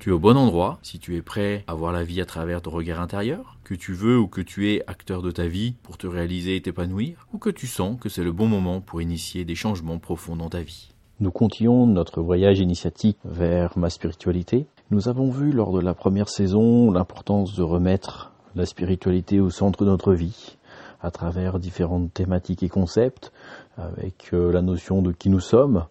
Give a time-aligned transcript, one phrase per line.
[0.00, 2.62] Tu es au bon endroit si tu es prêt à voir la vie à travers
[2.62, 5.98] ton regard intérieur, que tu veux ou que tu es acteur de ta vie pour
[5.98, 9.44] te réaliser et t'épanouir, ou que tu sens que c'est le bon moment pour initier
[9.44, 10.94] des changements profonds dans ta vie.
[11.20, 14.64] Nous continuons notre voyage initiatique vers ma spiritualité.
[14.90, 19.84] Nous avons vu lors de la première saison l'importance de remettre la spiritualité au centre
[19.84, 20.56] de notre vie
[21.02, 23.32] à travers différentes thématiques et concepts,
[23.76, 25.84] avec euh, la notion de qui nous sommes,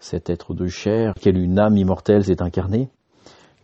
[0.00, 2.88] cet être de chair, quelle une âme immortelle s'est incarnée,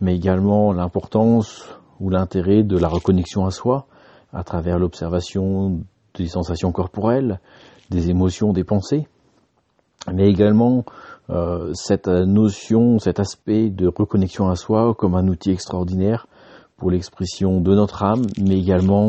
[0.01, 1.67] mais également l'importance
[1.99, 3.87] ou l'intérêt de la reconnexion à soi
[4.33, 5.81] à travers l'observation
[6.15, 7.39] des sensations corporelles,
[7.89, 9.07] des émotions, des pensées,
[10.13, 10.85] mais également
[11.29, 16.27] euh, cette notion, cet aspect de reconnexion à soi comme un outil extraordinaire
[16.77, 19.07] pour l'expression de notre âme, mais également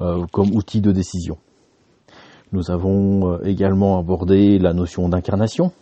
[0.00, 1.38] euh, comme outil de décision.
[2.52, 5.72] Nous avons euh, également abordé la notion d'incarnation,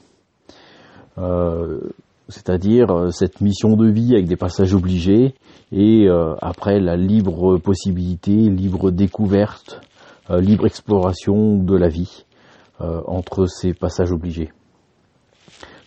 [2.28, 5.34] c'est-à-dire euh, cette mission de vie avec des passages obligés
[5.72, 9.80] et euh, après la libre possibilité, libre découverte,
[10.30, 12.24] euh, libre exploration de la vie
[12.78, 14.52] entre ces passages obligés.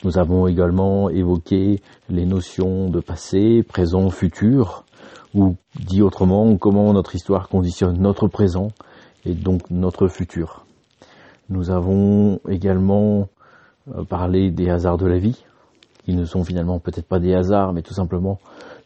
[0.04, 4.86] Nous avons également évoqué les notions de passé, présent, futur,
[5.36, 8.70] ou dit autrement, comment notre histoire conditionne notre présent
[9.24, 10.66] et donc notre futur.
[11.50, 13.28] Nous avons également
[14.10, 15.46] parlé des hasards de la vie,
[16.10, 18.40] qui ne sont finalement peut-être pas des hasards, mais tout simplement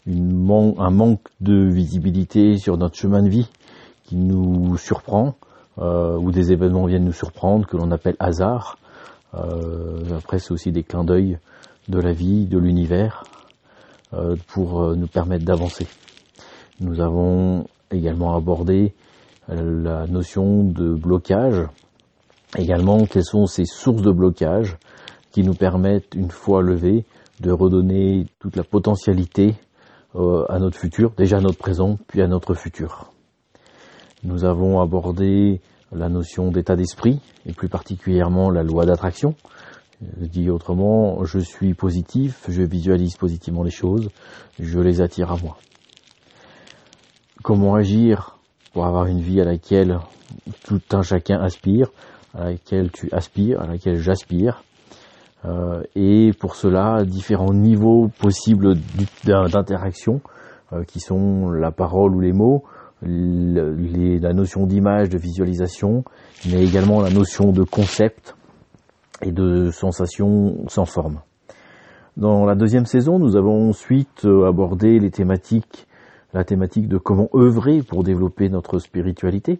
[0.06, 3.50] un manque de visibilité sur notre chemin de vie
[4.03, 5.35] qui nous surprend,
[5.79, 8.78] euh, ou des événements viennent nous surprendre, que l'on appelle hasard.
[9.35, 11.39] Euh, après, c'est aussi des clins d'œil
[11.88, 13.23] de la vie, de l'univers,
[14.13, 15.88] euh, pour nous permettre d'avancer.
[16.81, 18.94] Nous avons également abordé
[19.47, 21.61] la notion de blocage,
[22.57, 24.75] également quelles sont ces sources de blocage
[25.34, 27.06] qui nous permettent, une fois levés,
[27.42, 29.56] de redonner toute la potentialité
[30.16, 33.12] euh, à notre futur, déjà à notre présent, puis à notre futur.
[34.24, 35.60] Nous avons abordé
[35.92, 39.36] la notion d'état d'esprit, et plus particulièrement la loi d'attraction.
[40.02, 44.10] Dit autrement, je suis positif, je visualise positivement les choses,
[44.60, 45.58] je les attire à moi.
[47.42, 48.38] Comment agir
[48.72, 50.00] pour avoir une vie à laquelle
[50.64, 51.88] tout un chacun aspire,
[52.36, 54.72] à laquelle tu aspires, à laquelle j'aspire, euh,
[55.96, 58.76] et pour cela différents niveaux possibles
[59.26, 60.22] d'interaction
[60.74, 62.64] euh, qui sont la parole ou les mots,
[63.02, 66.03] la notion d'image, de visualisation,
[66.50, 68.36] mais également la notion de concept
[69.22, 71.20] et de sensation sans forme.
[72.16, 75.88] Dans la deuxième saison, nous avons ensuite euh, abordé les thématiques,
[76.34, 79.59] la thématique de comment œuvrer pour développer notre spiritualité,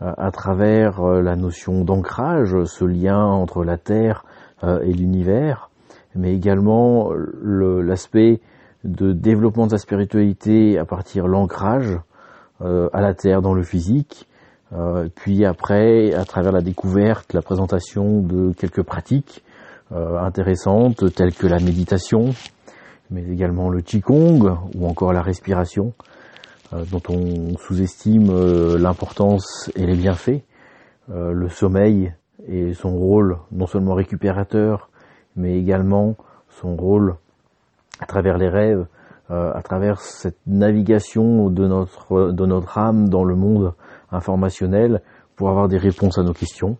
[0.00, 4.24] à travers la notion d'ancrage, ce lien entre la terre
[4.64, 5.70] euh, et l'univers,
[6.16, 8.40] mais également l'aspect
[8.82, 12.00] de développement de sa spiritualité à partir de l'ancrage
[12.60, 14.28] euh, à la terre dans le physique,
[14.72, 19.44] euh, puis après à travers la découverte, la présentation de quelques pratiques
[19.90, 22.34] intéressantes telles que la méditation,
[23.10, 25.94] mais également le qigong ou encore la respiration,
[26.72, 30.42] dont on sous-estime l'importance et les bienfaits,
[31.08, 32.12] le sommeil
[32.46, 34.90] et son rôle non seulement récupérateur,
[35.36, 36.16] mais également
[36.48, 37.16] son rôle
[38.00, 38.86] à travers les rêves,
[39.30, 43.74] euh, à travers cette navigation de notre, de notre âme dans le monde
[44.10, 45.02] informationnel
[45.36, 46.78] pour avoir des réponses à nos questions.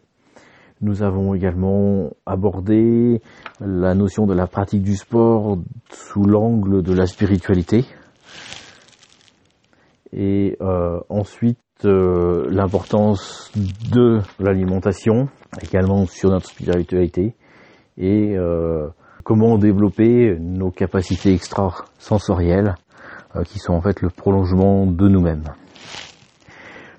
[0.80, 3.20] Nous avons également abordé
[3.60, 5.58] la notion de la pratique du sport
[5.90, 7.84] sous l'angle de la spiritualité.
[10.12, 13.52] Et euh, ensuite, euh, l'importance
[13.92, 15.28] de l'alimentation,
[15.62, 17.34] également sur notre spiritualité,
[17.98, 18.88] et euh,
[19.24, 22.74] comment développer nos capacités extrasensorielles,
[23.44, 25.44] qui sont en fait le prolongement de nous-mêmes.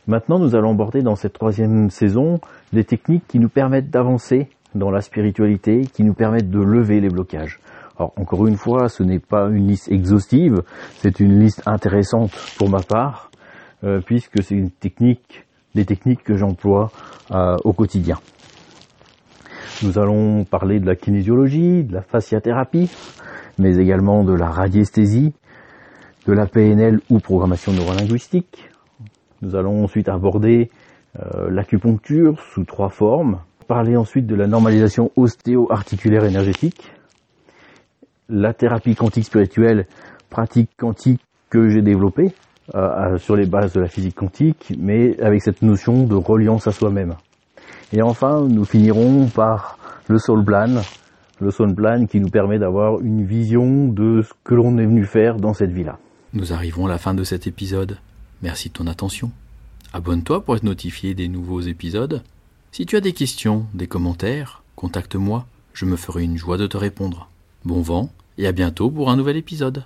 [0.08, 2.40] Maintenant, nous allons aborder dans cette troisième saison
[2.72, 7.10] des techniques qui nous permettent d'avancer dans la spiritualité, qui nous permettent de lever les
[7.10, 7.60] blocages.
[8.00, 10.62] Alors, encore une fois, ce n'est pas une liste exhaustive,
[11.00, 13.30] c'est une liste intéressante pour ma part,
[13.84, 16.92] euh, puisque c'est une technique, des techniques que j'emploie
[17.32, 18.18] euh, au quotidien.
[19.84, 22.90] Nous allons parler de la kinésiologie, de la fasciathérapie,
[23.58, 25.34] mais également de la radiesthésie,
[26.26, 28.70] de la PNL ou programmation neurolinguistique.
[29.42, 30.70] Nous allons ensuite aborder
[31.20, 36.94] euh, l'acupuncture sous trois formes, parler ensuite de la normalisation ostéo-articulaire énergétique,
[38.30, 39.88] la thérapie quantique spirituelle,
[40.30, 42.34] pratique quantique que j'ai développée
[42.76, 46.72] euh, sur les bases de la physique quantique, mais avec cette notion de reliance à
[46.72, 47.16] soi-même.
[47.92, 50.82] Et enfin, nous finirons par le soul plan,
[51.40, 55.06] le soul plan qui nous permet d'avoir une vision de ce que l'on est venu
[55.06, 55.98] faire dans cette vie-là.
[56.34, 57.98] Nous arrivons à la fin de cet épisode.
[58.44, 59.32] Merci de ton attention.
[59.92, 62.22] Abonne-toi pour être notifié des nouveaux épisodes.
[62.72, 66.78] Si tu as des questions, des commentaires, contacte-moi, je me ferai une joie de te
[66.78, 67.30] répondre.
[67.66, 69.84] Bon vent et à bientôt pour un nouvel épisode.